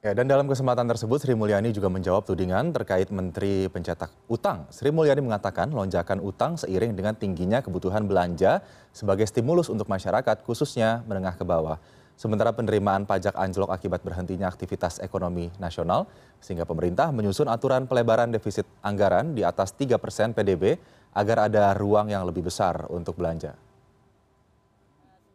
Ya, 0.00 0.16
dan 0.16 0.32
dalam 0.32 0.48
kesempatan 0.48 0.88
tersebut 0.88 1.20
Sri 1.20 1.36
Mulyani 1.36 1.76
juga 1.76 1.92
menjawab 1.92 2.24
tudingan 2.24 2.72
terkait 2.72 3.12
Menteri 3.12 3.68
Pencetak 3.68 4.08
Utang. 4.32 4.64
Sri 4.72 4.88
Mulyani 4.88 5.20
mengatakan 5.20 5.68
lonjakan 5.68 6.24
utang 6.24 6.56
seiring 6.56 6.96
dengan 6.96 7.12
tingginya 7.12 7.60
kebutuhan 7.60 8.08
belanja 8.08 8.64
sebagai 8.96 9.28
stimulus 9.28 9.68
untuk 9.68 9.92
masyarakat 9.92 10.40
khususnya 10.48 11.04
menengah 11.04 11.36
ke 11.36 11.44
bawah. 11.44 11.76
Sementara 12.16 12.48
penerimaan 12.56 13.04
pajak 13.04 13.36
anjlok 13.36 13.76
akibat 13.76 14.00
berhentinya 14.00 14.48
aktivitas 14.48 15.04
ekonomi 15.04 15.52
nasional, 15.60 16.08
sehingga 16.40 16.64
pemerintah 16.64 17.12
menyusun 17.12 17.52
aturan 17.52 17.84
pelebaran 17.84 18.32
defisit 18.32 18.64
anggaran 18.80 19.36
di 19.36 19.44
atas 19.44 19.76
3 19.76 20.00
persen 20.00 20.32
PDB 20.32 20.80
agar 21.12 21.52
ada 21.52 21.76
ruang 21.76 22.08
yang 22.08 22.24
lebih 22.24 22.48
besar 22.48 22.88
untuk 22.88 23.20
belanja. 23.20 23.52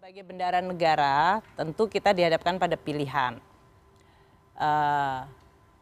Sebagai 0.01 0.25
bendara 0.25 0.57
negara, 0.57 1.45
tentu 1.53 1.85
kita 1.85 2.17
dihadapkan 2.17 2.57
pada 2.57 2.73
pilihan 2.73 3.37
uh, 4.59 5.27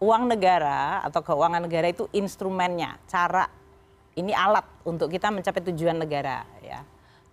uang 0.04 0.24
negara 0.28 1.00
atau 1.08 1.24
keuangan 1.24 1.64
negara 1.64 1.88
itu 1.90 2.10
instrumennya, 2.12 3.00
cara 3.08 3.48
ini 4.14 4.36
alat 4.36 4.66
untuk 4.86 5.10
kita 5.10 5.34
mencapai 5.34 5.64
tujuan 5.74 5.98
negara 5.98 6.46
ya. 6.62 6.84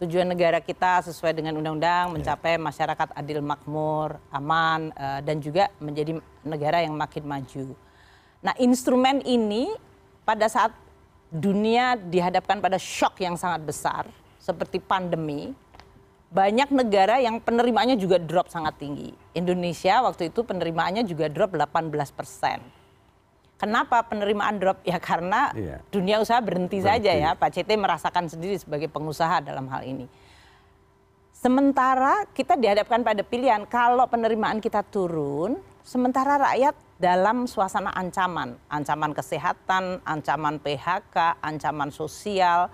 Tujuan 0.01 0.25
negara 0.33 0.65
kita 0.65 1.05
sesuai 1.05 1.37
dengan 1.37 1.61
undang-undang 1.61 2.09
ya. 2.09 2.13
mencapai 2.17 2.57
masyarakat 2.57 3.13
adil 3.13 3.45
makmur, 3.45 4.17
aman 4.33 4.89
uh, 4.97 5.21
dan 5.21 5.45
juga 5.45 5.69
menjadi 5.77 6.17
negara 6.41 6.81
yang 6.81 6.97
makin 6.97 7.29
maju. 7.29 7.77
Nah, 8.41 8.57
instrumen 8.57 9.21
ini 9.29 9.69
pada 10.25 10.49
saat 10.49 10.73
dunia 11.29 12.01
dihadapkan 12.01 12.65
pada 12.65 12.81
shock 12.81 13.21
yang 13.21 13.37
sangat 13.37 13.61
besar 13.61 14.09
seperti 14.41 14.81
pandemi, 14.81 15.53
banyak 16.31 16.71
negara 16.71 17.19
yang 17.19 17.43
penerimaannya 17.43 17.99
juga 17.99 18.23
drop 18.23 18.47
sangat 18.47 18.79
tinggi. 18.79 19.11
Indonesia 19.35 19.99
waktu 20.07 20.31
itu 20.31 20.47
penerimaannya 20.47 21.03
juga 21.03 21.27
drop 21.27 21.59
18 21.59 21.91
persen. 22.15 22.63
Kenapa 23.59 24.01
penerimaan 24.07 24.57
drop? 24.57 24.81
Ya 24.87 24.97
karena 25.03 25.53
iya. 25.53 25.83
dunia 25.93 26.23
usaha 26.23 26.41
berhenti, 26.41 26.81
berhenti 26.81 26.87
saja 26.87 27.13
ya. 27.13 27.31
Pak 27.37 27.51
CT 27.51 27.77
merasakan 27.77 28.31
sendiri 28.31 28.57
sebagai 28.57 28.89
pengusaha 28.89 29.43
dalam 29.43 29.69
hal 29.69 29.85
ini. 29.85 30.07
Sementara 31.35 32.25
kita 32.31 32.57
dihadapkan 32.57 33.03
pada 33.03 33.21
pilihan 33.27 33.67
kalau 33.69 34.07
penerimaan 34.07 34.63
kita 34.63 34.87
turun, 34.87 35.59
sementara 35.85 36.41
rakyat 36.41 36.73
dalam 37.01 37.49
suasana 37.51 37.91
ancaman, 37.97 38.55
ancaman 38.71 39.13
kesehatan, 39.13 40.05
ancaman 40.05 40.61
PHK, 40.61 41.41
ancaman 41.41 41.89
sosial, 41.93 42.69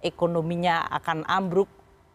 ekonominya 0.00 0.88
akan 0.88 1.24
ambruk, 1.28 1.68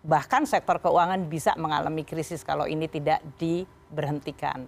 bahkan 0.04 0.44
sektor 0.44 0.84
keuangan 0.84 1.32
bisa 1.32 1.56
mengalami 1.56 2.04
krisis 2.04 2.44
kalau 2.44 2.68
ini 2.68 2.92
tidak 2.92 3.24
diberhentikan. 3.40 4.68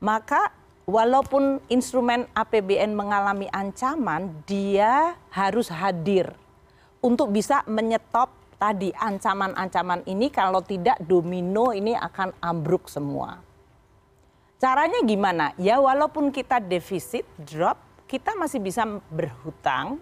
Maka 0.00 0.50
walaupun 0.88 1.60
instrumen 1.68 2.24
APBN 2.32 2.96
mengalami 2.96 3.46
ancaman, 3.52 4.32
dia 4.48 5.20
harus 5.28 5.68
hadir 5.68 6.32
untuk 7.04 7.28
bisa 7.28 7.60
menyetop 7.68 8.32
tadi 8.56 8.88
ancaman-ancaman 8.96 10.08
ini 10.08 10.32
kalau 10.32 10.64
tidak 10.64 10.96
domino 11.04 11.76
ini 11.76 11.92
akan 11.92 12.32
ambruk 12.40 12.88
semua. 12.88 13.36
Caranya 14.56 15.04
gimana? 15.04 15.52
Ya 15.60 15.76
walaupun 15.76 16.32
kita 16.32 16.56
defisit 16.56 17.28
drop, 17.36 17.76
kita 18.08 18.32
masih 18.32 18.64
bisa 18.64 18.88
berhutang, 19.12 20.00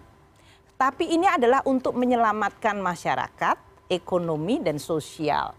tapi 0.79 1.11
ini 1.11 1.27
adalah 1.27 1.59
untuk 1.67 1.99
menyelamatkan 1.99 2.79
masyarakat 2.79 3.72
ekonomi 3.89 4.59
dan 4.63 4.79
sosial. 4.79 5.53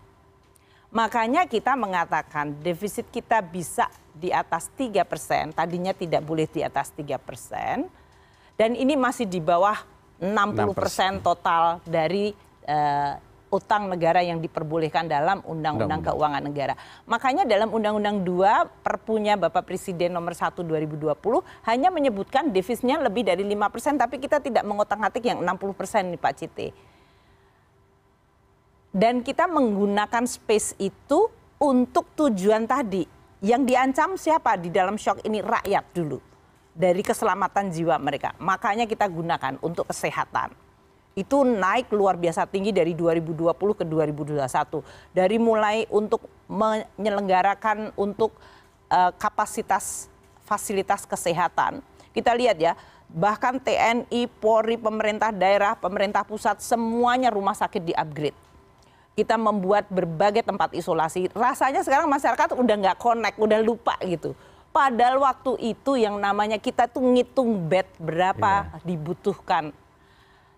Makanya 0.94 1.50
kita 1.50 1.74
mengatakan 1.74 2.54
defisit 2.62 3.10
kita 3.10 3.42
bisa 3.42 3.90
di 4.14 4.30
atas 4.30 4.70
3 4.78 5.02
persen, 5.02 5.50
tadinya 5.50 5.90
tidak 5.90 6.22
boleh 6.22 6.46
di 6.46 6.62
atas 6.62 6.94
3 6.94 7.18
persen, 7.18 7.90
dan 8.54 8.78
ini 8.78 8.94
masih 8.94 9.26
di 9.26 9.42
bawah 9.42 9.74
60 10.22 10.70
persen 10.78 11.18
total 11.18 11.82
dari 11.82 12.30
uh, 12.70 13.18
utang 13.50 13.90
negara 13.90 14.22
yang 14.22 14.38
diperbolehkan 14.38 15.10
dalam 15.10 15.42
Undang-Undang 15.46 16.02
Keuangan 16.10 16.42
Negara. 16.42 16.74
Makanya 17.06 17.42
dalam 17.46 17.70
Undang-Undang 17.70 18.22
2 18.26 18.86
Perpunya 18.86 19.34
Bapak 19.34 19.66
Presiden 19.66 20.14
nomor 20.14 20.34
1 20.34 20.58
2020 20.62 21.10
hanya 21.66 21.88
menyebutkan 21.90 22.50
defisitnya 22.50 23.02
lebih 23.02 23.26
dari 23.26 23.42
5 23.42 23.74
persen, 23.74 23.94
tapi 23.98 24.22
kita 24.22 24.38
tidak 24.38 24.62
mengotak-atik 24.62 25.26
yang 25.26 25.42
60 25.42 25.74
persen 25.74 26.14
nih 26.14 26.22
Pak 26.22 26.34
Cite 26.38 26.93
dan 28.94 29.26
kita 29.26 29.50
menggunakan 29.50 30.22
space 30.22 30.78
itu 30.78 31.26
untuk 31.58 32.06
tujuan 32.14 32.62
tadi. 32.70 33.02
Yang 33.44 33.62
diancam 33.66 34.10
siapa 34.14 34.56
di 34.56 34.70
dalam 34.70 34.94
shock 34.94 35.20
ini 35.26 35.42
rakyat 35.42 35.84
dulu. 35.90 36.22
Dari 36.70 37.02
keselamatan 37.02 37.74
jiwa 37.74 37.98
mereka. 37.98 38.32
Makanya 38.38 38.86
kita 38.86 39.10
gunakan 39.10 39.58
untuk 39.60 39.90
kesehatan. 39.90 40.54
Itu 41.18 41.42
naik 41.42 41.90
luar 41.90 42.18
biasa 42.18 42.46
tinggi 42.46 42.70
dari 42.70 42.94
2020 42.94 43.50
ke 43.52 43.84
2021. 43.84 44.46
Dari 45.10 45.36
mulai 45.42 45.84
untuk 45.90 46.24
menyelenggarakan 46.46 47.98
untuk 47.98 48.32
uh, 48.90 49.12
kapasitas 49.18 50.06
fasilitas 50.46 51.02
kesehatan. 51.06 51.82
Kita 52.14 52.34
lihat 52.34 52.58
ya, 52.58 52.78
bahkan 53.10 53.58
TNI, 53.58 54.26
Polri, 54.38 54.78
pemerintah 54.78 55.30
daerah, 55.34 55.74
pemerintah 55.78 56.22
pusat, 56.26 56.62
semuanya 56.62 57.30
rumah 57.30 57.54
sakit 57.54 57.94
di-upgrade 57.94 58.53
kita 59.14 59.38
membuat 59.38 59.86
berbagai 59.90 60.42
tempat 60.42 60.74
isolasi. 60.74 61.30
Rasanya 61.30 61.86
sekarang 61.86 62.10
masyarakat 62.10 62.58
udah 62.58 62.76
nggak 62.82 62.98
connect, 62.98 63.38
udah 63.38 63.58
lupa 63.62 63.94
gitu. 64.02 64.34
Padahal 64.74 65.22
waktu 65.22 65.54
itu 65.70 65.94
yang 65.94 66.18
namanya 66.18 66.58
kita 66.58 66.90
tuh 66.90 67.06
ngitung 67.14 67.70
bed 67.70 67.86
berapa 68.02 68.66
yeah. 68.66 68.82
dibutuhkan. 68.82 69.70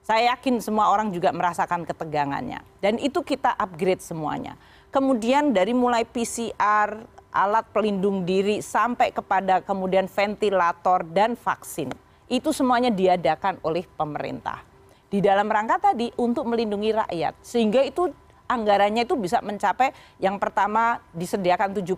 Saya 0.01 0.33
yakin 0.33 0.65
semua 0.65 0.89
orang 0.89 1.13
juga 1.13 1.37
merasakan 1.37 1.85
ketegangannya. 1.85 2.65
Dan 2.81 2.97
itu 2.97 3.21
kita 3.21 3.53
upgrade 3.53 4.01
semuanya. 4.01 4.57
Kemudian 4.89 5.53
dari 5.53 5.77
mulai 5.77 6.09
PCR, 6.09 6.97
alat 7.29 7.67
pelindung 7.69 8.25
diri, 8.25 8.65
sampai 8.65 9.13
kepada 9.13 9.61
kemudian 9.61 10.09
ventilator 10.09 11.05
dan 11.05 11.37
vaksin. 11.37 11.93
Itu 12.31 12.57
semuanya 12.57 12.89
diadakan 12.89 13.61
oleh 13.61 13.85
pemerintah. 13.85 14.65
Di 15.13 15.21
dalam 15.21 15.51
rangka 15.51 15.93
tadi 15.93 16.09
untuk 16.17 16.49
melindungi 16.49 16.95
rakyat. 16.97 17.37
Sehingga 17.45 17.85
itu 17.85 18.09
anggarannya 18.47 19.07
itu 19.07 19.15
bisa 19.19 19.43
mencapai 19.43 19.93
yang 20.23 20.39
pertama 20.39 21.03
disediakan 21.13 21.75
75 21.75 21.95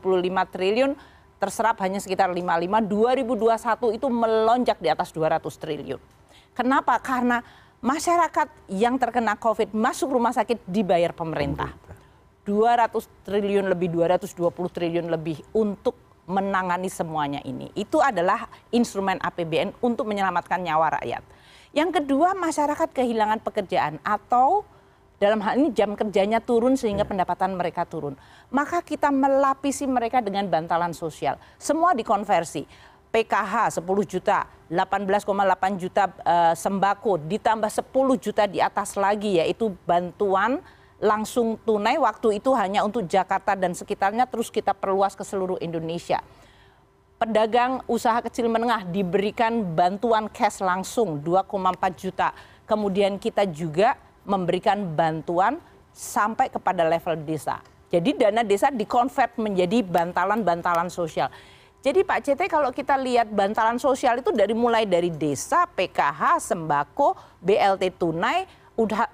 triliun 0.52 0.92
terserap 1.38 1.78
hanya 1.86 2.02
sekitar 2.02 2.28
55 2.34 2.90
2021 2.90 3.96
itu 3.96 4.06
melonjak 4.10 4.78
di 4.82 4.88
atas 4.90 5.14
200 5.14 5.38
triliun. 5.54 6.00
Kenapa? 6.52 6.98
Karena 6.98 7.38
masyarakat 7.78 8.48
yang 8.74 8.98
terkena 8.98 9.38
Covid 9.38 9.70
masuk 9.70 10.18
rumah 10.18 10.34
sakit 10.34 10.66
dibayar 10.66 11.14
pemerintah. 11.14 11.70
200 12.42 12.90
triliun 13.22 13.70
lebih 13.70 13.92
220 13.94 14.34
triliun 14.72 15.06
lebih 15.12 15.38
untuk 15.54 15.94
menangani 16.28 16.90
semuanya 16.92 17.40
ini. 17.46 17.70
Itu 17.72 18.02
adalah 18.02 18.50
instrumen 18.74 19.16
APBN 19.22 19.78
untuk 19.80 20.10
menyelamatkan 20.10 20.60
nyawa 20.60 21.00
rakyat. 21.00 21.24
Yang 21.72 22.00
kedua, 22.02 22.32
masyarakat 22.32 22.88
kehilangan 22.92 23.44
pekerjaan 23.44 24.00
atau 24.00 24.64
dalam 25.18 25.42
hal 25.42 25.58
ini 25.58 25.74
jam 25.74 25.98
kerjanya 25.98 26.38
turun 26.38 26.78
sehingga 26.78 27.02
ya. 27.02 27.10
pendapatan 27.10 27.58
mereka 27.58 27.82
turun. 27.82 28.14
Maka 28.54 28.80
kita 28.86 29.10
melapisi 29.10 29.84
mereka 29.84 30.22
dengan 30.22 30.46
bantalan 30.46 30.94
sosial. 30.94 31.36
Semua 31.58 31.92
dikonversi. 31.92 32.64
PKH 33.08 33.80
10 33.80 33.88
juta, 34.04 34.44
18,8 34.68 35.80
juta 35.80 36.12
uh, 36.12 36.52
sembako, 36.52 37.24
ditambah 37.24 37.72
10 37.72 37.88
juta 38.20 38.44
di 38.44 38.60
atas 38.60 39.00
lagi 39.00 39.40
yaitu 39.40 39.72
bantuan 39.88 40.60
langsung 41.00 41.56
tunai 41.64 41.96
waktu 41.96 42.36
itu 42.36 42.52
hanya 42.52 42.84
untuk 42.84 43.08
Jakarta 43.08 43.56
dan 43.56 43.72
sekitarnya 43.72 44.28
terus 44.28 44.52
kita 44.52 44.76
perluas 44.76 45.16
ke 45.16 45.24
seluruh 45.24 45.56
Indonesia. 45.64 46.20
Pedagang 47.16 47.82
usaha 47.90 48.20
kecil 48.22 48.46
menengah 48.46 48.86
diberikan 48.86 49.64
bantuan 49.74 50.28
cash 50.30 50.62
langsung 50.62 51.18
2,4 51.24 51.48
juta. 51.96 52.30
Kemudian 52.68 53.16
kita 53.16 53.48
juga 53.48 53.96
memberikan 54.28 54.92
bantuan 54.92 55.56
sampai 55.96 56.52
kepada 56.52 56.84
level 56.84 57.16
desa. 57.24 57.58
Jadi 57.88 58.20
dana 58.20 58.44
desa 58.44 58.68
dikonvert 58.68 59.40
menjadi 59.40 59.80
bantalan-bantalan 59.80 60.92
sosial. 60.92 61.32
Jadi 61.80 62.04
Pak 62.04 62.20
CT 62.20 62.40
kalau 62.52 62.68
kita 62.68 63.00
lihat 63.00 63.32
bantalan 63.32 63.80
sosial 63.80 64.20
itu 64.20 64.28
dari 64.28 64.52
mulai 64.52 64.84
dari 64.84 65.08
desa, 65.08 65.64
PKH, 65.64 66.52
sembako, 66.52 67.16
BLT 67.40 67.96
tunai, 67.96 68.44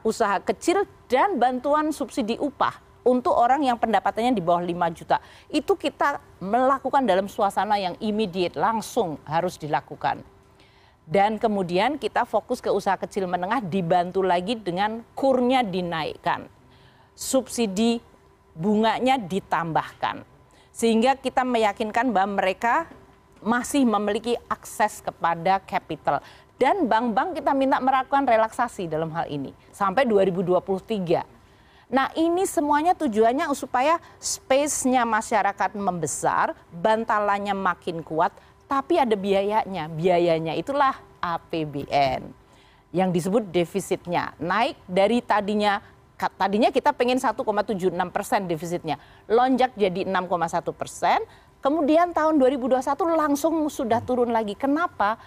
usaha 0.02 0.42
kecil 0.42 0.82
dan 1.06 1.38
bantuan 1.38 1.94
subsidi 1.94 2.34
upah 2.34 2.82
untuk 3.06 3.36
orang 3.36 3.62
yang 3.62 3.78
pendapatannya 3.78 4.34
di 4.34 4.42
bawah 4.42 4.64
5 4.64 4.96
juta. 4.96 5.22
Itu 5.46 5.78
kita 5.78 6.18
melakukan 6.42 7.06
dalam 7.06 7.30
suasana 7.30 7.78
yang 7.78 7.94
immediate, 8.02 8.58
langsung 8.58 9.22
harus 9.28 9.54
dilakukan 9.60 10.33
dan 11.04 11.36
kemudian 11.36 12.00
kita 12.00 12.24
fokus 12.24 12.64
ke 12.64 12.72
usaha 12.72 12.96
kecil 12.96 13.28
menengah 13.28 13.60
dibantu 13.60 14.24
lagi 14.24 14.56
dengan 14.56 15.04
kurnya 15.12 15.60
dinaikkan. 15.60 16.48
Subsidi 17.12 18.00
bunganya 18.56 19.20
ditambahkan. 19.20 20.24
Sehingga 20.72 21.14
kita 21.20 21.44
meyakinkan 21.44 22.10
bahwa 22.10 22.40
mereka 22.40 22.88
masih 23.44 23.84
memiliki 23.84 24.34
akses 24.48 25.04
kepada 25.04 25.60
capital. 25.62 26.24
Dan 26.56 26.88
bank-bank 26.88 27.36
kita 27.36 27.52
minta 27.52 27.78
melakukan 27.78 28.24
relaksasi 28.24 28.88
dalam 28.88 29.12
hal 29.12 29.28
ini 29.28 29.52
sampai 29.70 30.08
2023. 30.08 31.34
Nah 31.92 32.08
ini 32.16 32.48
semuanya 32.48 32.96
tujuannya 32.96 33.52
supaya 33.52 34.00
space-nya 34.16 35.04
masyarakat 35.04 35.76
membesar, 35.76 36.56
bantalannya 36.72 37.52
makin 37.52 38.00
kuat, 38.00 38.32
tapi 38.74 38.98
ada 38.98 39.14
biayanya. 39.14 39.86
Biayanya 39.86 40.58
itulah 40.58 40.98
APBN 41.22 42.26
yang 42.90 43.14
disebut 43.14 43.46
defisitnya. 43.54 44.34
Naik 44.42 44.74
dari 44.90 45.22
tadinya 45.22 45.78
tadinya 46.34 46.74
kita 46.74 46.90
pengen 46.90 47.22
1,76 47.22 47.94
persen 48.10 48.50
defisitnya. 48.50 48.98
Lonjak 49.30 49.78
jadi 49.78 50.10
6,1 50.10 50.74
persen. 50.74 51.22
Kemudian 51.62 52.10
tahun 52.10 52.42
2021 52.42 52.82
langsung 53.14 53.62
sudah 53.70 54.02
turun 54.02 54.34
lagi. 54.34 54.58
Kenapa? 54.58 55.22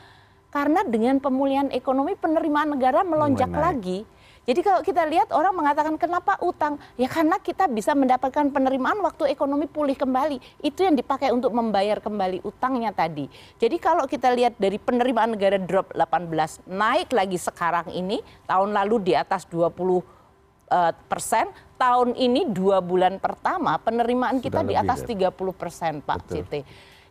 Karena 0.52 0.84
dengan 0.84 1.24
pemulihan 1.24 1.72
ekonomi 1.72 2.20
penerimaan 2.20 2.76
negara 2.76 3.08
melonjak 3.08 3.52
lagi 3.52 4.04
jadi 4.48 4.64
kalau 4.64 4.80
kita 4.80 5.04
lihat 5.04 5.36
orang 5.36 5.52
mengatakan 5.52 6.00
kenapa 6.00 6.40
utang? 6.40 6.80
Ya 6.96 7.12
karena 7.12 7.36
kita 7.36 7.68
bisa 7.68 7.92
mendapatkan 7.92 8.48
penerimaan 8.48 8.96
waktu 9.04 9.28
ekonomi 9.28 9.68
pulih 9.68 10.00
kembali. 10.00 10.40
Itu 10.64 10.88
yang 10.88 10.96
dipakai 10.96 11.36
untuk 11.36 11.52
membayar 11.52 12.00
kembali 12.00 12.40
utangnya 12.48 12.96
tadi. 12.96 13.28
Jadi 13.60 13.76
kalau 13.76 14.08
kita 14.08 14.32
lihat 14.32 14.56
dari 14.56 14.80
penerimaan 14.80 15.36
negara 15.36 15.60
drop 15.60 15.92
18 15.92 16.64
naik 16.64 17.12
lagi 17.12 17.36
sekarang 17.36 17.92
ini 17.92 18.24
tahun 18.48 18.72
lalu 18.72 19.12
di 19.12 19.14
atas 19.20 19.44
20 19.52 19.68
eh, 19.68 20.94
persen, 21.12 21.52
tahun 21.76 22.16
ini 22.16 22.48
dua 22.48 22.80
bulan 22.80 23.20
pertama 23.20 23.76
penerimaan 23.84 24.40
kita 24.40 24.64
di 24.64 24.80
atas 24.80 25.04
30 25.04 25.28
persen 25.60 26.00
Pak 26.00 26.24
Citi. 26.24 26.64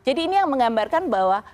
Jadi 0.09 0.25
ini 0.25 0.41
yang 0.41 0.49
menggambarkan 0.49 1.05
bahwa 1.12 1.44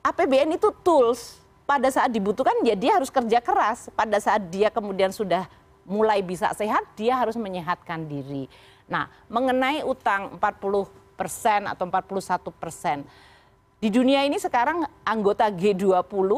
APBN 0.00 0.56
itu 0.56 0.72
tools 0.80 1.44
pada 1.66 1.90
saat 1.90 2.14
dibutuhkan 2.14 2.54
ya 2.62 2.78
dia 2.78 2.96
harus 2.96 3.10
kerja 3.10 3.42
keras. 3.42 3.90
Pada 3.92 4.16
saat 4.22 4.46
dia 4.48 4.70
kemudian 4.70 5.10
sudah 5.10 5.50
mulai 5.86 6.22
bisa 6.22 6.50
sehat, 6.54 6.82
dia 6.94 7.18
harus 7.18 7.34
menyehatkan 7.34 8.06
diri. 8.06 8.46
Nah, 8.86 9.10
mengenai 9.26 9.82
utang 9.82 10.38
40 10.38 10.86
persen 11.18 11.66
atau 11.66 11.86
41 11.90 12.54
persen, 12.54 13.02
di 13.76 13.90
dunia 13.90 14.24
ini 14.24 14.38
sekarang 14.38 14.86
anggota 15.04 15.50
G20 15.52 16.30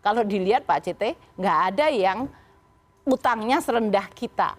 kalau 0.00 0.22
dilihat 0.22 0.64
Pak 0.64 0.86
CT 0.86 1.02
nggak 1.36 1.58
ada 1.74 1.86
yang 1.90 2.30
utangnya 3.06 3.58
serendah 3.62 4.06
kita. 4.14 4.54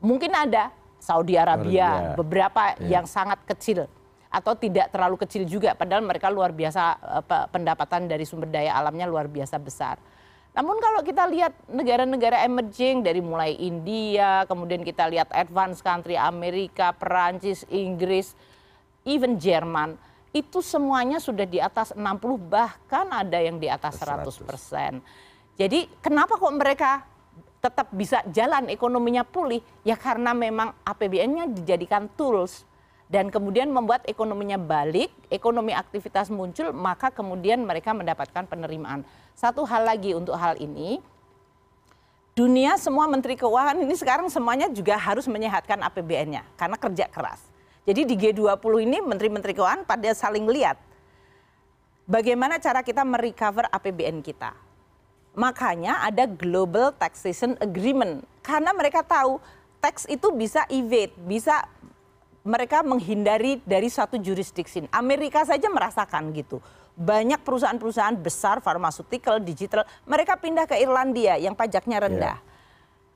Mungkin 0.00 0.32
ada 0.32 0.72
Saudi 1.00 1.36
Arabia, 1.36 2.12
beberapa 2.16 2.76
yeah. 2.76 3.00
yang 3.00 3.04
sangat 3.08 3.40
kecil 3.48 3.88
atau 4.30 4.54
tidak 4.54 4.94
terlalu 4.94 5.18
kecil 5.26 5.42
juga 5.42 5.74
padahal 5.74 6.06
mereka 6.06 6.30
luar 6.30 6.54
biasa 6.54 6.82
eh, 7.18 7.46
pendapatan 7.50 8.06
dari 8.06 8.22
sumber 8.22 8.46
daya 8.46 8.78
alamnya 8.78 9.10
luar 9.10 9.26
biasa 9.26 9.58
besar. 9.58 9.98
Namun 10.50 10.82
kalau 10.82 11.06
kita 11.06 11.30
lihat 11.30 11.54
negara-negara 11.70 12.42
emerging 12.42 13.06
dari 13.06 13.22
mulai 13.22 13.54
India, 13.54 14.42
kemudian 14.50 14.82
kita 14.82 15.06
lihat 15.06 15.30
advanced 15.30 15.78
country 15.78 16.18
Amerika, 16.18 16.90
Perancis, 16.90 17.62
Inggris, 17.70 18.34
even 19.06 19.38
Jerman, 19.38 19.94
itu 20.34 20.58
semuanya 20.58 21.22
sudah 21.22 21.46
di 21.46 21.62
atas 21.62 21.94
60 21.94 22.02
bahkan 22.50 23.06
ada 23.14 23.38
yang 23.38 23.62
di 23.62 23.70
atas 23.70 23.98
100 24.02 24.26
persen. 24.42 24.92
Jadi 25.54 25.86
kenapa 26.02 26.34
kok 26.34 26.54
mereka 26.54 27.06
tetap 27.62 27.86
bisa 27.94 28.22
jalan 28.30 28.66
ekonominya 28.70 29.22
pulih? 29.22 29.62
Ya 29.86 29.94
karena 29.94 30.34
memang 30.34 30.74
APBN-nya 30.82 31.46
dijadikan 31.50 32.10
tools 32.18 32.66
dan 33.10 33.26
kemudian 33.26 33.66
membuat 33.74 34.06
ekonominya 34.06 34.54
balik, 34.54 35.10
ekonomi 35.34 35.74
aktivitas 35.74 36.30
muncul, 36.30 36.70
maka 36.70 37.10
kemudian 37.10 37.58
mereka 37.66 37.90
mendapatkan 37.90 38.46
penerimaan. 38.46 39.02
Satu 39.34 39.66
hal 39.66 39.82
lagi 39.82 40.14
untuk 40.14 40.38
hal 40.38 40.54
ini, 40.62 41.02
dunia 42.38 42.78
semua 42.78 43.10
menteri 43.10 43.34
keuangan 43.34 43.82
ini 43.82 43.98
sekarang 43.98 44.30
semuanya 44.30 44.70
juga 44.70 44.94
harus 44.94 45.26
menyehatkan 45.26 45.82
APBN-nya 45.90 46.46
karena 46.54 46.78
kerja 46.78 47.10
keras. 47.10 47.42
Jadi 47.82 48.06
di 48.06 48.14
G20 48.14 48.72
ini 48.86 49.02
menteri-menteri 49.02 49.58
keuangan 49.58 49.82
pada 49.82 50.14
saling 50.14 50.46
lihat 50.46 50.78
bagaimana 52.06 52.62
cara 52.62 52.86
kita 52.86 53.02
merecover 53.02 53.66
APBN 53.74 54.22
kita. 54.22 54.54
Makanya 55.34 56.06
ada 56.06 56.30
Global 56.30 56.94
Taxation 56.94 57.58
Agreement 57.58 58.22
karena 58.46 58.70
mereka 58.70 59.02
tahu 59.02 59.42
tax 59.82 60.06
itu 60.06 60.30
bisa 60.30 60.62
evade, 60.70 61.14
bisa 61.26 61.66
mereka 62.40 62.80
menghindari 62.80 63.60
dari 63.68 63.92
satu 63.92 64.16
jurisdiksi. 64.16 64.88
Amerika 64.88 65.44
saja 65.44 65.68
merasakan 65.68 66.32
gitu. 66.32 66.58
Banyak 66.96 67.40
perusahaan-perusahaan 67.44 68.16
besar 68.16 68.60
farmaceutical, 68.64 69.40
digital, 69.40 69.84
mereka 70.04 70.36
pindah 70.36 70.64
ke 70.68 70.76
Irlandia 70.80 71.36
yang 71.36 71.56
pajaknya 71.56 72.00
rendah. 72.00 72.36
Yeah. 72.40 72.48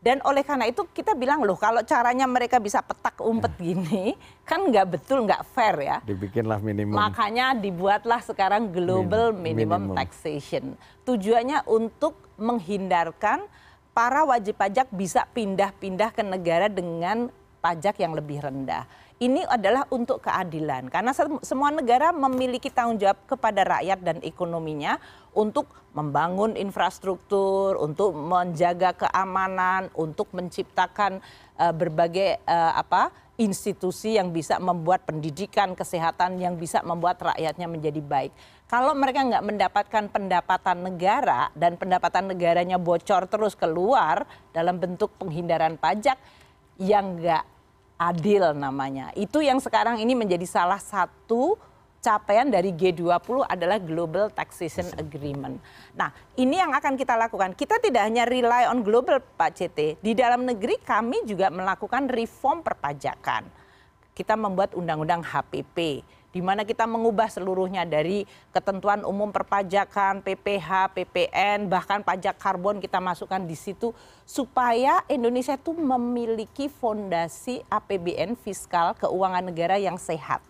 Dan 0.05 0.21
oleh 0.21 0.44
karena 0.44 0.69
itu 0.69 0.85
kita 0.93 1.17
bilang 1.17 1.41
loh 1.41 1.56
kalau 1.56 1.81
caranya 1.81 2.29
mereka 2.29 2.61
bisa 2.61 2.85
petak 2.85 3.25
umpet 3.25 3.56
yeah. 3.56 3.65
gini 3.73 4.05
kan 4.49 4.61
nggak 4.69 5.00
betul 5.00 5.25
nggak 5.25 5.41
fair 5.56 5.76
ya. 5.81 5.97
Dibikinlah 6.05 6.61
minimum. 6.61 6.93
Makanya 6.93 7.56
dibuatlah 7.56 8.21
sekarang 8.21 8.69
global 8.69 9.32
minimum, 9.32 9.88
minimum 9.88 9.97
taxation. 9.97 10.76
Tujuannya 11.09 11.65
untuk 11.65 12.21
menghindarkan 12.37 13.49
para 13.97 14.29
wajib 14.29 14.61
pajak 14.61 14.93
bisa 14.93 15.25
pindah-pindah 15.32 16.12
ke 16.12 16.21
negara 16.21 16.69
dengan 16.69 17.32
pajak 17.64 17.96
yang 17.96 18.12
lebih 18.12 18.44
rendah 18.44 18.84
ini 19.22 19.46
adalah 19.46 19.87
untuk 19.94 20.26
keadilan 20.26 20.90
karena 20.90 21.14
semua 21.40 21.70
negara 21.70 22.11
memiliki 22.11 22.66
tanggung 22.66 22.99
jawab 22.99 23.25
kepada 23.31 23.62
rakyat 23.62 24.02
dan 24.02 24.19
ekonominya 24.26 24.99
untuk 25.31 25.70
membangun 25.94 26.58
infrastruktur, 26.58 27.78
untuk 27.78 28.11
menjaga 28.11 28.90
keamanan, 28.99 29.87
untuk 29.94 30.34
menciptakan 30.34 31.22
uh, 31.62 31.70
berbagai 31.70 32.43
uh, 32.43 32.75
apa 32.75 33.14
institusi 33.38 34.19
yang 34.19 34.34
bisa 34.34 34.58
membuat 34.58 35.06
pendidikan, 35.06 35.78
kesehatan 35.78 36.38
yang 36.43 36.58
bisa 36.58 36.82
membuat 36.82 37.22
rakyatnya 37.22 37.66
menjadi 37.70 38.02
baik. 38.02 38.34
Kalau 38.66 38.94
mereka 38.99 39.22
nggak 39.22 39.46
mendapatkan 39.46 40.05
pendapatan 40.11 40.90
negara 40.90 41.50
dan 41.55 41.78
pendapatan 41.78 42.34
negaranya 42.34 42.82
bocor 42.82 43.31
terus 43.31 43.55
keluar 43.55 44.26
dalam 44.50 44.82
bentuk 44.82 45.14
penghindaran 45.22 45.78
pajak 45.78 46.19
yang 46.82 47.22
nggak 47.22 47.54
adil 48.11 48.53
namanya. 48.53 49.09
Itu 49.17 49.41
yang 49.41 49.56
sekarang 49.62 49.97
ini 50.01 50.12
menjadi 50.12 50.45
salah 50.45 50.81
satu 50.81 51.56
capaian 52.05 52.45
dari 52.45 52.77
G20 52.77 53.49
adalah 53.49 53.81
Global 53.81 54.29
Taxation 54.29 54.85
Agreement. 55.01 55.56
Nah, 55.97 56.12
ini 56.37 56.61
yang 56.61 56.76
akan 56.76 57.00
kita 57.00 57.17
lakukan. 57.17 57.57
Kita 57.57 57.81
tidak 57.81 58.05
hanya 58.05 58.28
rely 58.28 58.69
on 58.69 58.85
global 58.85 59.25
Pak 59.25 59.57
CT. 59.57 60.05
Di 60.05 60.12
dalam 60.12 60.45
negeri 60.45 60.76
kami 60.85 61.25
juga 61.25 61.49
melakukan 61.49 62.12
reform 62.12 62.61
perpajakan. 62.61 63.49
Kita 64.12 64.37
membuat 64.37 64.76
undang-undang 64.76 65.25
HPP 65.25 66.05
di 66.35 66.43
mana 66.43 66.67
kita 66.67 66.83
mengubah 66.83 67.31
seluruhnya 67.31 67.87
dari 67.87 68.26
ketentuan 68.50 69.07
umum 69.07 69.31
perpajakan, 69.31 70.19
PPH, 70.19 70.91
PPN, 70.91 71.71
bahkan 71.71 72.03
pajak 72.03 72.35
karbon 72.43 72.83
kita 72.83 72.99
masukkan 72.99 73.38
di 73.38 73.55
situ 73.55 73.95
supaya 74.26 75.07
Indonesia 75.07 75.55
itu 75.55 75.71
memiliki 75.71 76.67
fondasi 76.67 77.62
APBN 77.71 78.35
fiskal 78.35 78.99
keuangan 78.99 79.47
negara 79.47 79.79
yang 79.79 79.95
sehat. 79.95 80.43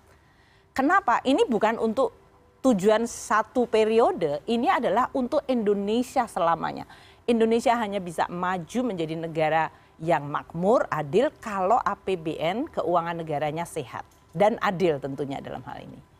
Kenapa? 0.73 1.21
Ini 1.21 1.45
bukan 1.45 1.77
untuk 1.77 2.17
tujuan 2.65 3.05
satu 3.05 3.69
periode, 3.69 4.41
ini 4.49 4.73
adalah 4.73 5.13
untuk 5.13 5.45
Indonesia 5.45 6.25
selamanya. 6.25 6.89
Indonesia 7.29 7.77
hanya 7.77 8.01
bisa 8.01 8.25
maju 8.33 8.81
menjadi 8.89 9.21
negara 9.21 9.69
yang 10.01 10.25
makmur, 10.25 10.89
adil 10.89 11.29
kalau 11.45 11.77
APBN 11.85 12.73
keuangan 12.73 13.21
negaranya 13.21 13.69
sehat 13.69 14.14
dan 14.35 14.59
adil 14.61 14.99
tentunya 14.99 15.39
dalam 15.39 15.63
hal 15.63 15.79
ini. 15.81 16.14